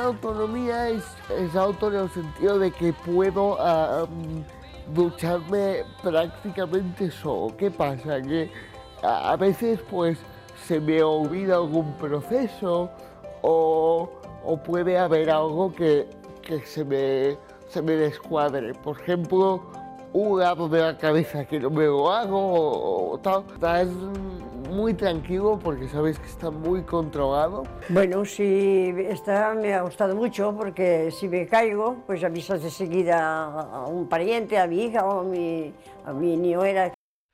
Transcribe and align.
De 0.00 0.06
autonomía 0.06 0.88
es, 0.88 1.04
es 1.36 1.54
auto 1.54 1.88
en 1.88 2.00
el 2.00 2.10
sentido 2.10 2.58
de 2.58 2.70
que 2.70 2.92
puedo 2.92 3.56
mm, 3.56 4.94
ducharme 4.94 5.84
prácticamente 6.02 7.10
solo. 7.10 7.54
¿Qué 7.56 7.70
pasa? 7.70 8.20
Que 8.20 8.50
a, 9.02 9.36
veces 9.36 9.80
pues 9.90 10.18
se 10.66 10.80
me 10.80 11.02
olvida 11.02 11.56
algún 11.56 11.92
proceso 11.94 12.90
o, 13.42 14.10
puede 14.64 14.98
haber 14.98 15.30
algo 15.30 15.72
que, 15.74 16.08
se 16.64 16.84
me 16.84 17.92
descuadre. 17.92 18.74
Por 18.74 19.00
ejemplo, 19.00 19.62
un 20.12 20.40
lado 20.40 20.68
de 20.68 20.80
la 20.80 20.98
cabeza 20.98 21.44
que 21.44 21.60
no 21.60 21.70
me 21.70 21.84
lo 21.84 22.10
hago 22.10 23.12
o, 23.12 23.18
tal 23.18 23.44
muy 24.70 24.94
tranquilo 24.94 25.58
porque 25.62 25.88
sabes 25.88 26.18
que 26.18 26.26
está 26.26 26.50
muy 26.50 26.82
controlado. 26.82 27.64
Bueno, 27.88 28.24
sí, 28.24 28.94
esta 28.98 29.54
me 29.54 29.74
ha 29.74 29.82
gustado 29.82 30.14
mucho 30.14 30.54
porque 30.56 31.10
si 31.10 31.28
me 31.28 31.46
caigo, 31.46 32.02
pues 32.06 32.24
avisas 32.24 32.62
de 32.62 32.70
seguida 32.70 33.44
a 33.44 33.86
un 33.86 34.08
pariente, 34.08 34.58
a 34.58 34.66
mi 34.66 34.84
hija 34.84 35.04
o 35.04 35.20
a 35.20 35.24
mi, 35.24 35.72
a 36.04 36.12
mi 36.12 36.36
niñera. 36.36 36.92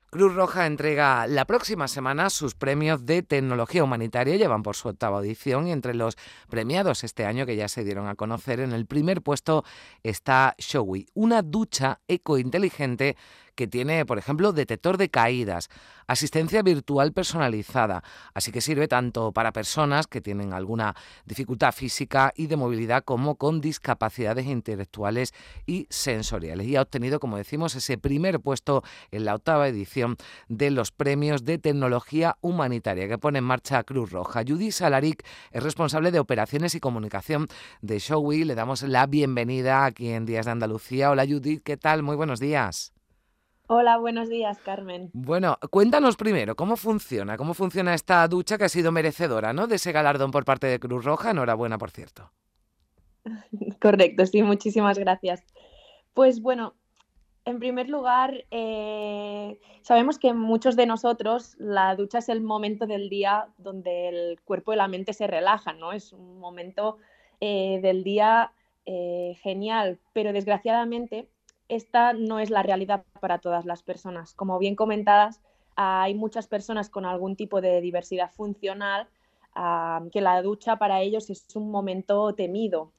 Cruz 0.09 0.35
Roja 0.35 0.65
entrega 0.65 1.27
la 1.27 1.43
próxima 1.43 1.89
semana 1.89 2.29
sus 2.29 2.55
premios 2.55 3.05
de 3.05 3.23
tecnología 3.23 3.83
humanitaria, 3.83 4.37
llevan 4.37 4.63
por 4.63 4.77
su 4.77 4.87
octava 4.87 5.19
edición 5.19 5.67
y 5.67 5.73
entre 5.73 5.93
los 5.93 6.17
premiados 6.49 7.03
este 7.03 7.25
año 7.25 7.45
que 7.45 7.57
ya 7.57 7.67
se 7.67 7.83
dieron 7.83 8.07
a 8.07 8.15
conocer, 8.15 8.61
en 8.61 8.71
el 8.71 8.85
primer 8.85 9.21
puesto 9.21 9.65
está 10.03 10.55
Showy, 10.57 11.07
una 11.13 11.41
ducha 11.41 11.99
ecointeligente 12.07 13.17
que 13.57 13.67
tiene, 13.67 14.05
por 14.05 14.19
ejemplo, 14.19 14.53
detector 14.53 14.97
de 14.97 15.09
caídas, 15.09 15.69
asistencia 16.05 16.61
virtual 16.61 17.11
personalizada, 17.11 18.03
así 18.33 18.51
que 18.51 18.61
sirve 18.61 18.87
tanto 18.87 19.33
para 19.33 19.51
personas 19.51 20.05
que 20.05 20.21
tienen 20.21 20.53
alguna 20.53 20.95
dificultad 21.25 21.73
física 21.73 22.31
y 22.35 22.45
de 22.47 22.55
movilidad 22.55 23.03
como 23.03 23.35
con 23.35 23.59
discapacidades 23.59 24.45
intelectuales 24.45 25.33
y 25.65 25.87
sensoriales. 25.89 26.67
Y 26.67 26.75
ha 26.75 26.83
obtenido, 26.83 27.19
como 27.19 27.37
decimos, 27.37 27.75
ese 27.75 27.97
primer 27.97 28.39
puesto 28.39 28.83
en 29.11 29.25
la 29.25 29.33
octava 29.33 29.67
edición 29.67 30.17
de 30.47 30.69
los 30.69 30.91
premios 30.91 31.43
de 31.43 31.57
tecnología 31.57 32.37
humanitaria 32.41 33.07
que 33.07 33.17
pone 33.17 33.39
en 33.39 33.45
marcha 33.45 33.83
Cruz 33.83 34.11
Roja. 34.11 34.43
Judy 34.47 34.71
Salaric 34.71 35.25
es 35.51 35.63
responsable 35.63 36.11
de 36.11 36.19
operaciones 36.19 36.75
y 36.75 36.79
comunicación 36.79 37.47
de 37.81 37.97
Showy. 37.97 38.43
Le 38.43 38.53
damos 38.53 38.83
la 38.83 39.07
bienvenida 39.07 39.83
aquí 39.85 40.09
en 40.09 40.27
Días 40.27 40.45
de 40.45 40.51
Andalucía. 40.51 41.09
Hola 41.09 41.25
Judith, 41.27 41.63
¿qué 41.63 41.75
tal? 41.75 42.03
Muy 42.03 42.15
buenos 42.15 42.39
días. 42.39 42.93
Hola, 43.69 43.97
buenos 43.97 44.29
días, 44.29 44.59
Carmen. 44.59 45.09
Bueno, 45.11 45.57
cuéntanos 45.69 46.15
primero 46.15 46.55
cómo 46.55 46.77
funciona, 46.77 47.35
cómo 47.35 47.53
funciona 47.53 47.93
esta 47.93 48.25
ducha 48.29 48.57
que 48.57 48.63
ha 48.63 48.69
sido 48.69 48.93
merecedora, 48.93 49.51
¿no? 49.51 49.67
De 49.67 49.75
ese 49.75 49.91
galardón 49.91 50.31
por 50.31 50.45
parte 50.45 50.67
de 50.67 50.79
Cruz 50.79 51.03
Roja. 51.03 51.31
Enhorabuena, 51.31 51.77
por 51.77 51.91
cierto. 51.91 52.31
Correcto, 53.81 54.25
sí, 54.25 54.41
muchísimas 54.41 54.97
gracias. 54.97 55.43
Pues 56.13 56.41
bueno, 56.41 56.75
en 57.43 57.59
primer 57.59 57.89
lugar, 57.89 58.45
eh, 58.51 59.59
sabemos 59.81 60.17
que 60.17 60.33
muchos 60.33 60.77
de 60.77 60.85
nosotros 60.85 61.57
la 61.59 61.93
ducha 61.97 62.19
es 62.19 62.29
el 62.29 62.39
momento 62.39 62.87
del 62.87 63.09
día 63.09 63.49
donde 63.57 64.07
el 64.07 64.39
cuerpo 64.45 64.71
y 64.71 64.77
la 64.77 64.87
mente 64.87 65.11
se 65.11 65.27
relajan, 65.27 65.77
¿no? 65.77 65.91
Es 65.91 66.13
un 66.13 66.39
momento 66.39 66.99
eh, 67.41 67.79
del 67.81 68.05
día 68.05 68.53
eh, 68.85 69.37
genial, 69.41 69.99
pero 70.13 70.31
desgraciadamente 70.31 71.27
esta 71.69 72.13
no 72.13 72.39
es 72.39 72.49
la 72.49 72.63
realidad 72.63 73.03
para 73.19 73.39
todas 73.39 73.65
las 73.65 73.83
personas. 73.83 74.33
Como 74.33 74.59
bien 74.59 74.75
comentadas, 74.75 75.41
hay 75.75 76.15
muchas 76.15 76.47
personas 76.47 76.89
con 76.89 77.05
algún 77.05 77.35
tipo 77.35 77.61
de 77.61 77.81
diversidad 77.81 78.31
funcional 78.31 79.07
que 80.11 80.21
la 80.21 80.41
ducha 80.41 80.77
para 80.77 81.01
ellos 81.01 81.29
es 81.29 81.55
un 81.55 81.71
momento 81.71 82.33
temido 82.35 82.91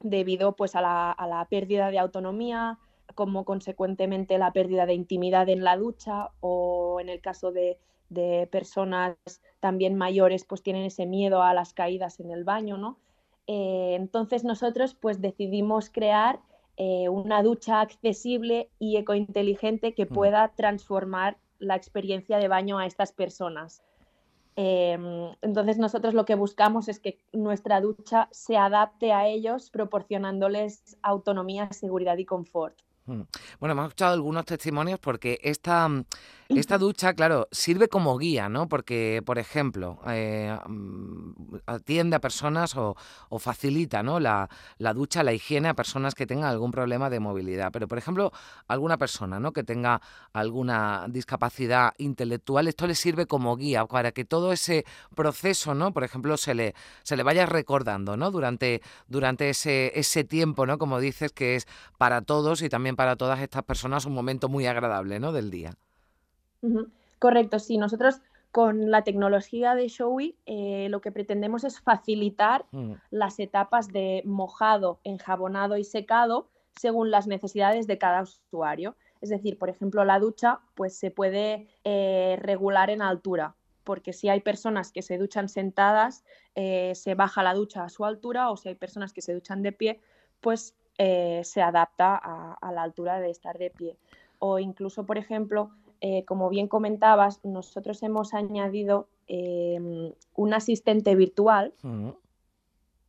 debido 0.00 0.54
pues, 0.54 0.76
a, 0.76 0.80
la, 0.80 1.46
pérdida 1.50 1.90
de 1.90 1.98
autonomía, 1.98 2.78
como 3.14 3.44
consecuentemente 3.44 4.38
la 4.38 4.52
pérdida 4.52 4.86
de 4.86 4.94
intimidad 4.94 5.48
en 5.48 5.64
la 5.64 5.76
ducha 5.76 6.30
o 6.40 7.00
en 7.00 7.08
el 7.08 7.20
caso 7.20 7.50
de, 7.50 7.78
personas 8.52 9.16
también 9.58 9.96
mayores 9.96 10.44
pues 10.44 10.62
tienen 10.62 10.84
ese 10.84 11.06
miedo 11.06 11.42
a 11.42 11.54
las 11.54 11.72
caídas 11.72 12.20
en 12.20 12.30
el 12.30 12.44
baño, 12.44 12.78
¿no? 12.78 12.98
Eh, 13.48 13.96
entonces 13.96 14.44
nosotros 14.44 14.94
pues 14.94 15.20
decidimos 15.20 15.90
crear 15.90 16.38
eh, 16.76 17.08
una 17.08 17.42
ducha 17.42 17.80
accesible 17.80 18.68
y 18.78 18.96
ecointeligente 18.96 19.94
que 19.94 20.04
mm. 20.04 20.08
pueda 20.08 20.48
transformar 20.56 21.38
la 21.58 21.74
experiencia 21.74 22.38
de 22.38 22.48
baño 22.48 22.78
a 22.78 22.86
estas 22.86 23.12
personas. 23.12 23.82
Em, 24.56 25.34
entonces 25.42 25.76
nosotros 25.76 26.14
lo 26.14 26.24
que 26.24 26.34
buscamos 26.34 26.88
es 26.88 26.98
que 26.98 27.18
nuestra 27.32 27.80
ducha 27.80 28.28
se 28.30 28.56
adapte 28.56 29.12
a 29.12 29.26
ellos 29.26 29.70
proporcionándoles 29.70 30.96
autonomía, 31.02 31.70
seguridad 31.72 32.16
y 32.16 32.24
confort. 32.24 32.74
Mm. 33.06 33.22
Bueno, 33.60 33.72
hemos 33.72 33.86
escuchado 33.86 34.14
algunos 34.14 34.44
testimonios 34.44 34.98
porque 34.98 35.38
esta, 35.42 35.88
mm, 35.88 36.04
esta 36.48 36.78
ducha, 36.78 37.14
claro, 37.14 37.48
sirve 37.52 37.88
como 37.88 38.16
guía, 38.18 38.48
¿no? 38.48 38.68
Porque, 38.68 39.22
por 39.24 39.38
ejemplo, 39.38 40.00
eh, 40.08 40.56
mm, 40.66 41.56
atiende 41.66 42.16
a 42.16 42.20
personas 42.20 42.74
o, 42.76 42.96
facilita 43.38 44.02
¿no? 44.02 44.18
La, 44.18 44.48
ducha, 44.94 45.22
la 45.22 45.32
higiene 45.32 45.68
a 45.68 45.74
personas 45.74 46.14
que 46.14 46.26
tengan 46.26 46.50
algún 46.50 46.70
problema 46.70 47.10
de 47.10 47.20
movilidad. 47.20 47.70
Pero, 47.72 47.86
por 47.86 47.98
ejemplo, 47.98 48.32
alguna 48.66 48.96
persona 48.96 49.38
¿no? 49.38 49.52
que 49.52 49.62
tenga 49.62 50.00
alguna 50.32 51.06
discapacidad 51.08 51.92
intelectual, 51.98 52.66
esto 52.66 52.86
le 52.86 52.94
sirve 52.94 53.26
como 53.26 53.56
guía 53.56 53.84
para 53.86 54.12
que 54.12 54.24
todo 54.24 54.52
ese 54.52 54.84
proceso, 55.14 55.74
¿no? 55.74 55.92
Por 55.92 56.02
ejemplo, 56.04 56.36
se 56.36 56.54
le, 56.54 56.74
se 57.02 57.16
le 57.16 57.22
vaya 57.22 57.46
recordando, 57.46 58.16
¿no? 58.16 58.30
Durante, 58.30 58.82
durante 59.06 59.50
ese, 59.50 59.92
ese 59.98 60.24
tiempo, 60.24 60.66
¿no? 60.66 60.78
Como 60.78 60.98
dices, 60.98 61.32
que 61.32 61.56
es 61.56 61.66
para 61.98 62.22
todos 62.22 62.62
y 62.62 62.68
también 62.68 62.95
para 62.96 63.16
todas 63.16 63.40
estas 63.40 63.62
personas 63.62 64.06
un 64.06 64.14
momento 64.14 64.48
muy 64.48 64.66
agradable, 64.66 65.20
¿no? 65.20 65.32
Del 65.32 65.50
día. 65.50 65.74
Correcto, 67.18 67.58
sí. 67.58 67.78
Nosotros 67.78 68.20
con 68.50 68.90
la 68.90 69.04
tecnología 69.04 69.74
de 69.74 69.88
Showy 69.88 70.34
eh, 70.46 70.88
lo 70.90 71.00
que 71.00 71.12
pretendemos 71.12 71.64
es 71.64 71.80
facilitar 71.80 72.64
mm. 72.72 72.92
las 73.10 73.38
etapas 73.38 73.88
de 73.88 74.22
mojado, 74.24 74.98
enjabonado 75.04 75.76
y 75.76 75.84
secado 75.84 76.48
según 76.74 77.10
las 77.10 77.26
necesidades 77.26 77.86
de 77.86 77.98
cada 77.98 78.22
usuario. 78.22 78.96
Es 79.20 79.30
decir, 79.30 79.58
por 79.58 79.68
ejemplo, 79.68 80.04
la 80.04 80.18
ducha 80.18 80.60
pues 80.74 80.96
se 80.96 81.10
puede 81.10 81.68
eh, 81.84 82.36
regular 82.40 82.90
en 82.90 83.02
altura, 83.02 83.54
porque 83.84 84.12
si 84.12 84.28
hay 84.28 84.40
personas 84.40 84.92
que 84.92 85.02
se 85.02 85.18
duchan 85.18 85.48
sentadas, 85.48 86.24
eh, 86.54 86.92
se 86.94 87.14
baja 87.14 87.42
la 87.42 87.54
ducha 87.54 87.84
a 87.84 87.88
su 87.88 88.04
altura, 88.04 88.50
o 88.50 88.56
si 88.56 88.68
hay 88.68 88.74
personas 88.74 89.12
que 89.12 89.22
se 89.22 89.34
duchan 89.34 89.62
de 89.62 89.72
pie, 89.72 90.00
pues 90.40 90.74
se 90.98 91.62
adapta 91.62 92.16
a 92.16 92.72
la 92.72 92.82
altura 92.82 93.20
de 93.20 93.30
estar 93.30 93.58
de 93.58 93.70
pie. 93.70 93.96
O 94.38 94.58
incluso, 94.58 95.04
por 95.04 95.18
ejemplo, 95.18 95.70
eh, 96.00 96.24
como 96.24 96.48
bien 96.50 96.68
comentabas, 96.68 97.42
nosotros 97.44 98.02
hemos 98.02 98.34
añadido 98.34 99.08
em, 99.28 100.12
un 100.34 100.54
asistente 100.54 101.14
virtual 101.14 101.72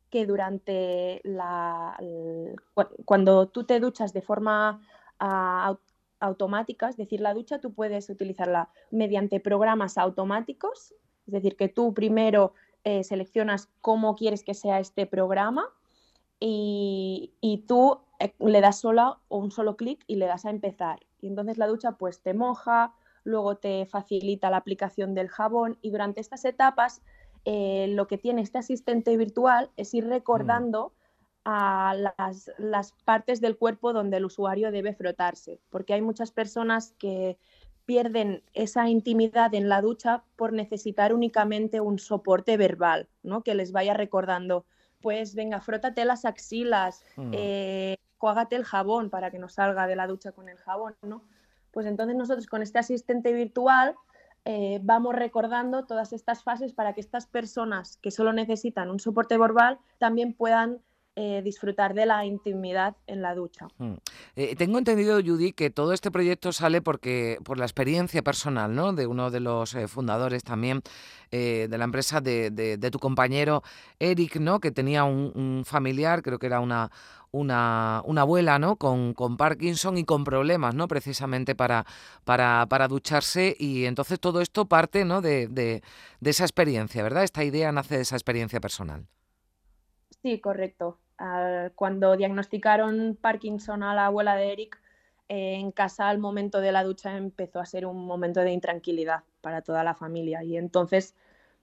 que 0.10 0.25
durante 0.25 1.19
la, 1.24 2.00
cuando 3.04 3.50
tú 3.50 3.66
te 3.66 3.81
duchas 3.81 4.13
de 4.13 4.22
forma 4.22 4.81
uh, 5.19 5.75
automática, 6.22 6.88
es 6.88 6.95
decir, 6.95 7.19
la 7.19 7.33
ducha 7.33 7.60
tú 7.60 7.74
puedes 7.74 8.10
utilizarla 8.10 8.69
mediante 8.90 9.42
programas 9.42 9.98
automáticos, 9.98 10.94
es 11.28 11.33
decir, 11.33 11.57
que 11.57 11.68
tú 11.68 11.94
primero 11.94 12.54
eh, 12.86 13.04
seleccionas 13.04 13.69
cómo 13.81 14.16
quieres 14.16 14.44
que 14.44 14.54
sea 14.54 14.80
este 14.80 15.06
programa 15.06 15.69
y, 16.39 17.34
y 17.42 17.60
tú 17.68 18.00
eh, 18.19 18.34
le 18.39 18.62
das 18.62 18.80
sola 18.80 19.19
o 19.28 19.38
un 19.38 19.51
solo 19.51 19.78
clic 19.78 20.04
y 20.07 20.16
le 20.16 20.25
das 20.25 20.45
a 20.45 20.50
empezar. 20.50 21.00
Y 21.22 21.28
entonces 21.28 21.57
la 21.57 21.68
ducha 21.68 21.94
pues 21.94 22.22
te 22.22 22.34
moja, 22.34 22.94
luego 23.24 23.57
te 23.57 23.86
facilita 23.86 24.50
la 24.50 24.57
aplicación 24.57 25.13
del 25.13 25.30
jabón 25.30 25.78
y 25.81 25.92
durante 25.92 26.22
estas 26.22 26.45
etapas 26.45 27.01
eh, 27.45 27.88
lo 27.89 28.07
que 28.07 28.18
tiene 28.18 28.42
este 28.42 28.57
asistente 28.57 29.16
virtual 29.18 29.69
es 29.78 29.94
ir 29.94 30.06
recordando 30.07 30.94
a 31.45 31.95
las, 31.95 32.51
las, 32.57 32.92
partes 33.06 33.40
del 33.40 33.57
cuerpo 33.57 33.94
donde 33.94 34.18
el 34.18 34.25
usuario 34.25 34.69
debe 34.69 34.94
frotarse, 34.94 35.62
porque 35.69 35.94
hay 35.94 36.01
muchas 36.01 36.31
personas 36.31 36.94
que 37.00 37.38
pierden 37.86 38.44
esa 38.54 38.90
intimidad 38.90 39.56
en 39.56 39.69
la 39.69 39.81
ducha 39.81 40.25
por 40.36 40.51
necesitar 40.51 41.13
únicamente 41.13 41.80
un 41.80 42.00
soporte 42.00 42.57
verbal, 42.57 43.07
¿no? 43.24 43.44
que 43.44 43.56
les 43.56 43.72
vaya 43.72 43.94
recordando, 43.94 44.66
pues 45.01 45.35
venga, 45.35 45.61
frótate 45.61 46.05
las 46.05 46.25
axilas, 46.25 47.03
mm. 47.15 47.31
eh, 47.33 47.97
el 48.49 48.65
jabón 48.65 49.09
para 49.09 49.31
que 49.31 49.39
no 49.39 49.49
salga 49.49 49.88
de 49.88 49.95
la 49.95 50.07
ducha 50.07 50.31
con 50.31 50.49
el 50.49 50.57
jabón, 50.57 50.95
¿no? 51.01 51.23
Pues 51.71 51.85
entonces 51.85 52.15
nosotros 52.15 52.47
con 52.47 52.61
este 52.61 52.79
asistente 52.79 53.31
virtual 53.33 53.95
eh, 54.45 54.79
vamos 54.81 55.13
recordando 55.13 55.85
todas 55.85 56.13
estas 56.13 56.44
fases 56.44 56.73
para 56.73 56.94
que 56.94 57.01
estas 57.01 57.27
personas 57.27 57.97
que 57.97 58.11
solo 58.11 58.33
necesitan 58.33 58.89
un 58.89 58.99
soporte 58.99 59.38
verbal 59.38 59.77
también 59.97 60.33
puedan 60.33 60.79
eh, 61.19 61.42
disfrutar 61.44 61.96
de 61.96 62.06
la 62.06 62.25
intimidad 62.25 62.96
en 63.08 63.24
la 63.24 63.34
ducha. 63.34 63.69
Mm. 63.80 63.94
Eh, 64.36 64.56
tengo 64.56 64.78
entendido, 64.78 65.19
Judy, 65.19 65.52
que 65.52 65.72
todo 65.72 65.92
este 65.92 66.12
proyecto 66.12 66.52
sale 66.52 66.80
porque 66.80 67.40
por 67.44 67.58
la 67.58 67.66
experiencia 67.66 68.22
personal 68.22 68.75
¿no? 68.75 68.94
de 68.94 69.08
uno 69.08 69.31
de 69.31 69.40
los 69.40 69.74
eh, 69.74 69.88
fundadores 69.88 70.44
también 70.44 70.84
de 71.31 71.68
la 71.75 71.84
empresa 71.84 72.22
de, 72.22 72.90
tu 72.92 73.00
compañero 73.00 73.64
Eric, 73.98 74.36
¿no? 74.36 74.60
que 74.60 74.72
tenía 74.72 75.06
un, 75.06 75.64
familiar, 75.66 76.22
creo 76.22 76.38
que 76.38 76.46
era 76.46 76.60
una, 76.60 76.92
una, 77.31 78.04
una, 78.06 78.22
abuela 78.22 78.60
¿no? 78.60 78.75
Con, 78.75 79.16
con, 79.16 79.38
Parkinson 79.38 79.98
y 79.98 80.06
con 80.06 80.24
problemas 80.24 80.75
¿no? 80.75 80.88
precisamente 80.88 81.56
para, 81.56 81.86
para, 82.25 82.68
para 82.69 82.88
ducharse 82.88 83.56
y 83.60 83.86
entonces 83.86 84.19
todo 84.19 84.40
esto 84.40 84.68
parte 84.68 85.04
¿no? 85.04 85.22
de, 85.22 85.48
de, 85.48 85.81
esa 86.24 86.44
experiencia, 86.44 87.02
¿verdad? 87.02 87.24
Esta 87.24 87.44
idea 87.44 87.72
nace 87.72 87.96
de 87.96 88.04
esa 88.04 88.16
experiencia 88.16 88.62
personal. 88.62 89.08
Sí, 90.22 90.40
correcto 90.40 91.00
cuando 91.75 92.16
diagnosticaron 92.16 93.18
Parkinson 93.19 93.84
a 93.84 93.96
la 93.96 94.06
abuela 94.06 94.36
de 94.36 94.54
Eric, 94.54 94.80
eh, 95.30 95.56
en 95.56 95.72
casa 95.72 96.08
al 96.08 96.19
momento 96.19 96.62
de 96.62 96.72
la 96.72 96.84
ducha 96.84 97.18
empezó 97.18 97.60
a 97.60 97.66
ser 97.66 97.86
un 97.86 98.06
momento 98.06 98.42
de 98.42 98.52
intranquilidad 98.52 99.24
para 99.42 99.62
toda 99.62 99.84
la 99.84 99.94
familia. 99.94 100.44
Y 100.44 100.58
entonces, 100.58 101.16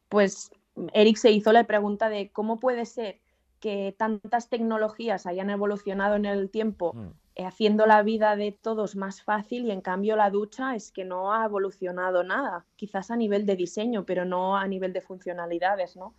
pues 0.09 0.51
Eric 0.93 1.17
se 1.17 1.31
hizo 1.31 1.53
la 1.53 1.65
pregunta 1.65 2.11
de 2.11 2.31
cómo 2.31 2.59
puede 2.59 2.85
ser 2.85 3.21
que 3.61 3.95
tantas 3.97 4.51
tecnologías 4.51 5.25
hayan 5.25 5.49
evolucionado 5.49 6.17
en 6.17 6.27
el 6.27 6.51
tiempo, 6.51 6.93
mm. 6.93 7.09
eh, 7.37 7.47
haciendo 7.47 7.87
la 7.87 8.03
vida 8.03 8.37
de 8.37 8.53
todos 8.53 8.97
más 8.97 9.23
fácil 9.23 9.65
y 9.65 9.71
en 9.71 9.81
cambio 9.81 10.17
la 10.17 10.29
ducha 10.29 10.75
es 10.75 10.93
que 10.93 11.07
no 11.07 11.33
ha 11.33 11.47
evolucionado 11.47 12.23
nada, 12.23 12.67
quizás 12.77 13.11
a 13.11 13.17
nivel 13.17 13.47
de 13.47 13.57
diseño, 13.57 14.05
pero 14.05 14.27
no 14.27 14.59
a 14.59 14.69
nivel 14.69 14.93
de 14.93 15.01
funcionalidades, 15.01 15.97
¿no? 15.97 16.15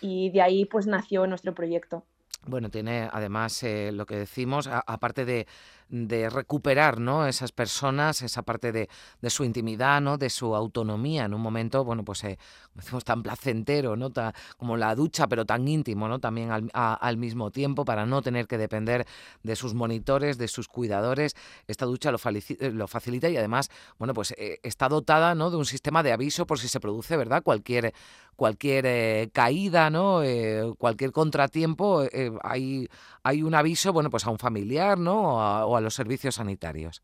Y 0.00 0.30
de 0.30 0.42
ahí 0.42 0.64
pues 0.64 0.88
nació 0.88 1.28
nuestro 1.28 1.54
proyecto. 1.54 2.04
Bueno, 2.44 2.70
tiene 2.70 3.08
además 3.12 3.62
eh, 3.62 3.92
lo 3.92 4.04
que 4.04 4.16
decimos, 4.16 4.66
aparte 4.66 5.24
de, 5.24 5.46
de, 5.92 6.30
recuperar 6.30 6.98
¿no? 6.98 7.26
esas 7.26 7.52
personas, 7.52 8.22
esa 8.22 8.42
parte 8.42 8.72
de, 8.72 8.88
de, 9.20 9.30
su 9.30 9.44
intimidad, 9.44 10.00
¿no? 10.00 10.16
de 10.16 10.30
su 10.30 10.56
autonomía 10.56 11.26
en 11.26 11.34
un 11.34 11.40
momento, 11.40 11.84
bueno, 11.84 12.02
pues 12.04 12.24
eh, 12.24 12.38
decimos, 12.74 13.04
tan 13.04 13.22
placentero, 13.22 13.94
¿no? 13.94 14.10
como 14.56 14.76
la 14.76 14.94
ducha, 14.94 15.28
pero 15.28 15.44
tan 15.44 15.68
íntimo, 15.68 16.08
¿no? 16.08 16.18
También 16.18 16.50
al, 16.50 16.70
al, 16.72 17.16
mismo 17.18 17.50
tiempo, 17.50 17.84
para 17.84 18.06
no 18.06 18.22
tener 18.22 18.46
que 18.46 18.56
depender 18.56 19.06
de 19.42 19.54
sus 19.54 19.74
monitores, 19.74 20.38
de 20.38 20.48
sus 20.48 20.66
cuidadores. 20.66 21.36
Esta 21.66 21.84
ducha 21.84 22.10
lo, 22.10 22.18
lo 22.72 22.88
facilita 22.88 23.28
y 23.28 23.36
además, 23.36 23.70
bueno, 23.98 24.14
pues 24.14 24.32
eh, 24.38 24.58
está 24.62 24.88
dotada 24.88 25.34
¿no? 25.34 25.50
de 25.50 25.56
un 25.56 25.66
sistema 25.66 26.02
de 26.02 26.12
aviso 26.12 26.46
por 26.46 26.58
si 26.58 26.68
se 26.68 26.80
produce, 26.80 27.16
¿verdad? 27.16 27.42
Cualquier, 27.42 27.92
cualquier 28.36 29.30
caída, 29.32 29.90
¿no? 29.90 30.22
cualquier 30.78 31.12
contratiempo 31.12 32.02
hay, 32.42 32.88
un 33.42 33.54
aviso, 33.54 33.92
bueno, 33.92 34.08
pues 34.08 34.26
a 34.26 34.30
un 34.30 34.38
familiar, 34.38 34.98
¿no? 34.98 35.36
O 35.66 35.76
a, 35.76 35.81
los 35.82 35.94
servicios 35.94 36.36
sanitarios. 36.36 37.02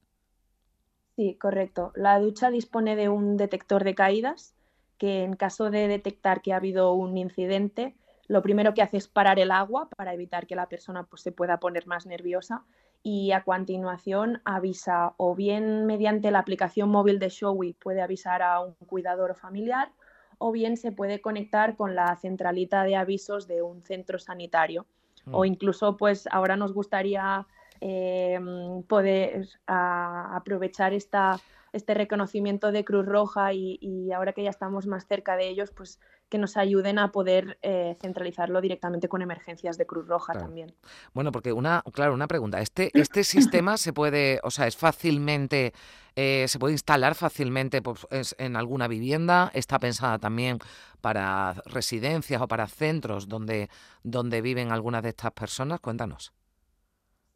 Sí, 1.16 1.34
correcto. 1.34 1.92
La 1.96 2.18
ducha 2.20 2.50
dispone 2.50 2.94
de 2.94 3.08
un 3.08 3.36
detector 3.36 3.84
de 3.84 3.94
caídas 3.94 4.54
que 4.98 5.22
en 5.22 5.34
caso 5.34 5.70
de 5.70 5.88
detectar 5.88 6.42
que 6.42 6.52
ha 6.52 6.56
habido 6.56 6.92
un 6.92 7.16
incidente, 7.16 7.96
lo 8.26 8.42
primero 8.42 8.74
que 8.74 8.82
hace 8.82 8.98
es 8.98 9.08
parar 9.08 9.38
el 9.38 9.50
agua 9.50 9.88
para 9.96 10.12
evitar 10.12 10.46
que 10.46 10.56
la 10.56 10.68
persona 10.68 11.04
pues, 11.04 11.22
se 11.22 11.32
pueda 11.32 11.58
poner 11.58 11.86
más 11.86 12.06
nerviosa 12.06 12.64
y 13.02 13.32
a 13.32 13.44
continuación 13.44 14.42
avisa 14.44 15.14
o 15.16 15.34
bien 15.34 15.86
mediante 15.86 16.30
la 16.30 16.40
aplicación 16.40 16.90
móvil 16.90 17.18
de 17.18 17.28
Showy 17.28 17.72
puede 17.74 18.02
avisar 18.02 18.42
a 18.42 18.60
un 18.60 18.74
cuidador 18.74 19.30
o 19.30 19.34
familiar 19.34 19.92
o 20.38 20.52
bien 20.52 20.76
se 20.76 20.92
puede 20.92 21.20
conectar 21.20 21.76
con 21.76 21.94
la 21.94 22.14
centralita 22.16 22.82
de 22.82 22.96
avisos 22.96 23.46
de 23.46 23.62
un 23.62 23.82
centro 23.82 24.18
sanitario 24.18 24.84
o 25.30 25.42
mm. 25.42 25.46
incluso 25.46 25.96
pues 25.96 26.28
ahora 26.30 26.56
nos 26.56 26.72
gustaría 26.72 27.46
eh, 27.80 28.38
poder 28.86 29.48
aprovechar 29.66 30.92
esta, 30.92 31.40
este 31.72 31.94
reconocimiento 31.94 32.72
de 32.72 32.84
Cruz 32.84 33.06
Roja 33.06 33.52
y, 33.52 34.10
ahora 34.12 34.32
que 34.32 34.42
ya 34.42 34.50
estamos 34.50 34.86
más 34.86 35.06
cerca 35.06 35.36
de 35.36 35.48
ellos, 35.48 35.70
pues 35.70 36.00
que 36.28 36.38
nos 36.38 36.56
ayuden 36.56 36.98
a 36.98 37.10
poder 37.10 37.58
eh, 37.62 37.96
centralizarlo 38.00 38.60
directamente 38.60 39.08
con 39.08 39.22
emergencias 39.22 39.78
de 39.78 39.86
Cruz 39.86 40.06
Roja 40.06 40.34
también. 40.34 40.74
Bueno, 41.14 41.32
porque 41.32 41.52
una, 41.52 41.82
claro, 41.92 42.12
una 42.12 42.28
pregunta. 42.28 42.60
Este, 42.60 42.90
este 42.94 43.24
sistema 43.24 43.76
se 43.76 43.92
puede, 43.92 44.40
o 44.42 44.50
sea, 44.50 44.66
es 44.66 44.76
fácilmente, 44.76 45.72
eh, 46.16 46.46
se 46.48 46.58
puede 46.58 46.72
instalar 46.72 47.14
fácilmente 47.14 47.80
pues, 47.80 48.06
en 48.38 48.56
alguna 48.56 48.88
vivienda. 48.88 49.50
Está 49.54 49.78
pensada 49.78 50.18
también 50.18 50.58
para 51.00 51.54
residencias 51.64 52.42
o 52.42 52.48
para 52.48 52.66
centros 52.66 53.28
donde, 53.28 53.70
donde 54.02 54.42
viven 54.42 54.70
algunas 54.72 55.02
de 55.02 55.10
estas 55.10 55.32
personas? 55.32 55.80
Cuéntanos. 55.80 56.32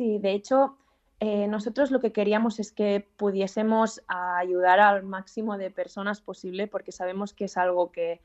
Sí, 0.03 0.19
de 0.19 0.33
hecho, 0.33 0.77
eh, 1.21 1.47
nosotros 1.47 1.93
lo 1.93 2.01
que 2.01 2.11
queríamos 2.11 2.59
es 2.59 2.73
que 2.73 3.07
pudiésemos 3.17 4.03
ayudar 4.09 4.81
al 4.81 5.05
máximo 5.05 5.57
de 5.59 5.71
personas 5.71 6.21
posible 6.21 6.67
porque 6.67 6.91
sabemos 6.91 7.33
que 7.33 7.45
es 7.45 7.57
algo 7.57 7.93
que, 7.93 8.21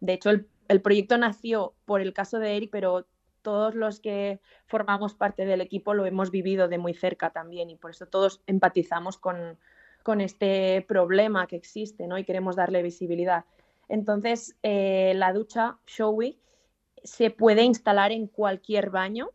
de 0.00 0.12
hecho, 0.12 0.28
el, 0.28 0.82
proyecto 0.82 1.16
nació 1.16 1.72
por 1.86 2.02
el 2.02 2.12
caso 2.12 2.38
de 2.40 2.58
Eric, 2.58 2.68
pero 2.70 3.06
todos 3.40 3.74
los 3.74 4.00
que 4.00 4.38
formamos 4.66 5.14
parte 5.14 5.46
del 5.46 5.62
equipo 5.62 5.94
lo 5.94 6.04
hemos 6.04 6.30
vivido 6.30 6.68
de 6.68 6.76
muy 6.76 6.92
cerca 6.92 7.30
también 7.30 7.70
y 7.70 7.76
por 7.76 7.92
eso 7.92 8.04
todos 8.04 8.42
empatizamos 8.46 9.16
con, 9.16 9.58
con 10.02 10.20
este 10.20 10.84
problema 10.86 11.46
que 11.46 11.56
existe 11.56 12.06
¿no? 12.06 12.18
y 12.18 12.24
queremos 12.24 12.54
darle 12.54 12.82
visibilidad. 12.82 13.46
Entonces, 13.88 14.58
eh, 14.62 15.14
la 15.16 15.32
ducha 15.32 15.78
Showy 15.86 16.38
se 17.02 17.30
puede 17.30 17.62
instalar 17.62 18.12
en 18.12 18.26
cualquier 18.26 18.90
baño, 18.90 19.30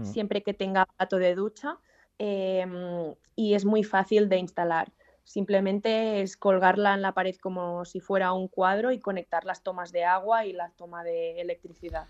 hmm. 0.00 0.04
siempre 0.04 0.42
que 0.42 0.54
tenga 0.54 0.86
plato 0.86 1.16
de 1.16 1.34
ducha, 1.34 1.78
em, 2.18 3.14
y 3.36 3.54
es 3.54 3.64
muy 3.64 3.84
fácil 3.84 4.28
de 4.28 4.38
instalar. 4.38 4.92
Simplemente 5.24 6.20
es 6.20 6.36
colgarla 6.36 6.94
en 6.94 7.02
la 7.02 7.12
pared 7.12 7.36
como 7.36 7.84
si 7.84 8.00
fuera 8.00 8.32
un 8.32 8.48
cuadro 8.48 8.92
y 8.92 9.00
conectar 9.00 9.44
las 9.44 9.62
tomas 9.62 9.90
de 9.90 10.04
agua 10.04 10.44
y 10.44 10.52
la 10.52 10.70
toma 10.76 11.02
de 11.02 11.40
electricidad. 11.40 12.06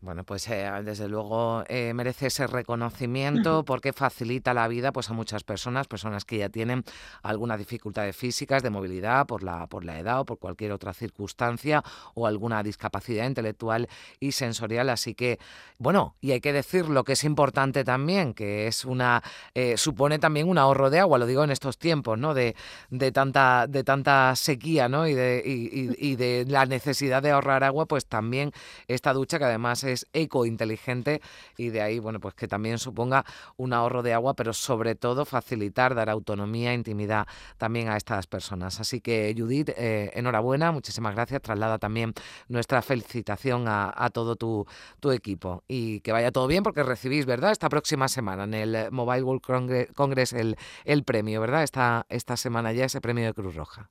Bueno, 0.00 0.22
pues 0.22 0.48
eh, 0.48 0.70
desde 0.84 1.08
luego 1.08 1.64
eh, 1.66 1.92
merece 1.92 2.28
ese 2.28 2.46
reconocimiento 2.46 3.64
porque 3.64 3.92
facilita 3.92 4.54
la 4.54 4.68
vida 4.68 4.92
pues 4.92 5.10
a 5.10 5.12
muchas 5.12 5.42
personas, 5.42 5.88
personas 5.88 6.24
que 6.24 6.38
ya 6.38 6.48
tienen 6.48 6.84
algunas 7.24 7.58
dificultades 7.58 8.14
físicas 8.14 8.62
de 8.62 8.70
movilidad 8.70 9.26
por 9.26 9.42
la 9.42 9.66
por 9.66 9.84
la 9.84 9.98
edad 9.98 10.20
o 10.20 10.24
por 10.24 10.38
cualquier 10.38 10.70
otra 10.70 10.94
circunstancia 10.94 11.82
o 12.14 12.28
alguna 12.28 12.62
discapacidad 12.62 13.26
intelectual 13.26 13.88
y 14.20 14.30
sensorial. 14.32 14.88
Así 14.88 15.16
que 15.16 15.40
bueno, 15.78 16.14
y 16.20 16.30
hay 16.30 16.40
que 16.40 16.52
decir 16.52 16.88
lo 16.88 17.02
que 17.02 17.14
es 17.14 17.24
importante 17.24 17.82
también, 17.82 18.34
que 18.34 18.68
es 18.68 18.84
una 18.84 19.24
eh, 19.54 19.76
supone 19.76 20.20
también 20.20 20.48
un 20.48 20.58
ahorro 20.58 20.90
de 20.90 21.00
agua. 21.00 21.18
Lo 21.18 21.26
digo 21.26 21.42
en 21.42 21.50
estos 21.50 21.76
tiempos, 21.76 22.16
¿no? 22.16 22.34
De, 22.34 22.54
de 22.90 23.10
tanta 23.10 23.66
de 23.66 23.82
tanta 23.82 24.36
sequía, 24.36 24.88
¿no? 24.88 25.08
Y 25.08 25.14
de 25.14 25.42
y, 25.44 25.90
y 25.98 26.14
de 26.14 26.44
la 26.46 26.66
necesidad 26.66 27.20
de 27.20 27.32
ahorrar 27.32 27.64
agua, 27.64 27.86
pues 27.86 28.06
también 28.06 28.52
esta 28.86 29.12
ducha 29.12 29.40
que 29.40 29.44
además 29.44 29.87
es 29.92 30.06
eco-inteligente 30.12 31.20
y 31.56 31.70
de 31.70 31.82
ahí, 31.82 31.98
bueno, 31.98 32.20
pues 32.20 32.34
que 32.34 32.48
también 32.48 32.78
suponga 32.78 33.24
un 33.56 33.72
ahorro 33.72 34.02
de 34.02 34.14
agua, 34.14 34.34
pero 34.34 34.52
sobre 34.52 34.94
todo 34.94 35.24
facilitar, 35.24 35.94
dar 35.94 36.10
autonomía, 36.10 36.74
intimidad 36.74 37.26
también 37.56 37.88
a 37.88 37.96
estas 37.96 38.26
personas. 38.26 38.80
Así 38.80 39.00
que 39.00 39.34
Judith, 39.36 39.70
eh, 39.76 40.10
enhorabuena, 40.14 40.72
muchísimas 40.72 41.14
gracias. 41.14 41.42
Traslada 41.42 41.78
también 41.78 42.12
nuestra 42.48 42.82
felicitación 42.82 43.64
a, 43.68 44.10
todo 44.12 44.36
tu, 44.36 44.66
equipo 45.10 45.64
y 45.68 46.00
que 46.00 46.12
vaya 46.12 46.30
todo 46.32 46.46
bien 46.46 46.62
porque 46.62 46.82
recibís, 46.82 47.24
¿verdad? 47.24 47.52
Esta 47.52 47.68
próxima 47.68 48.08
semana 48.08 48.44
en 48.44 48.54
el 48.54 48.90
Mobile 48.90 49.22
World 49.22 49.42
Congress 49.94 50.32
el, 50.32 50.56
el 50.84 51.04
premio, 51.04 51.40
¿verdad? 51.40 51.62
Esta, 51.62 52.06
esta 52.08 52.36
semana 52.36 52.72
ya 52.72 52.84
ese 52.84 53.00
premio 53.00 53.24
de 53.24 53.34
Cruz 53.34 53.54
Roja. 53.54 53.90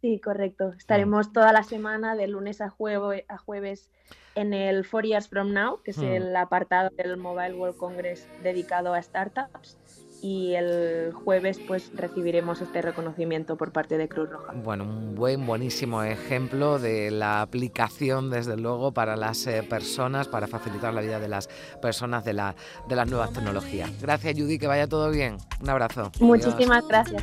Sí, 0.00 0.20
correcto. 0.20 0.72
Estaremos 0.78 1.32
toda 1.32 1.52
la 1.52 1.62
semana, 1.62 2.16
de 2.16 2.26
lunes 2.26 2.60
a, 2.60 2.66
a 2.66 3.38
jueves, 3.38 3.90
en 4.34 4.52
el 4.52 4.84
Four 4.84 5.04
Years 5.04 5.28
From 5.28 5.52
Now, 5.52 5.80
que 5.82 5.92
es 5.92 5.98
mm. 5.98 6.04
el 6.04 6.36
apartado 6.36 6.90
del 6.96 7.16
Mobile 7.16 7.54
World 7.54 7.76
Congress 7.76 8.26
dedicado 8.42 8.94
a 8.94 9.02
startups. 9.02 9.78
Y 10.22 10.54
el 10.54 11.12
jueves 11.12 11.60
pues 11.66 11.92
recibiremos 11.94 12.62
este 12.62 12.80
reconocimiento 12.80 13.56
por 13.56 13.72
parte 13.72 13.98
de 13.98 14.08
Cruz 14.08 14.30
Roja. 14.30 14.54
Bueno, 14.54 14.84
un 14.84 15.14
buen, 15.14 15.44
buenísimo 15.44 16.02
ejemplo 16.02 16.78
de 16.78 17.10
la 17.10 17.42
aplicación, 17.42 18.30
desde 18.30 18.56
luego, 18.56 18.92
para 18.92 19.16
las 19.16 19.46
eh, 19.46 19.62
personas, 19.62 20.26
para 20.28 20.46
facilitar 20.46 20.94
la 20.94 21.02
vida 21.02 21.20
de 21.20 21.28
las 21.28 21.48
personas 21.82 22.24
de, 22.24 22.32
la, 22.32 22.54
de 22.88 22.96
las 22.96 23.10
nuevas 23.10 23.34
tecnologías. 23.34 24.00
Gracias, 24.00 24.34
Judy, 24.34 24.58
que 24.58 24.66
vaya 24.66 24.86
todo 24.86 25.10
bien. 25.10 25.36
Un 25.60 25.68
abrazo. 25.68 26.10
Muchísimas 26.20 26.88
gracias. 26.88 27.22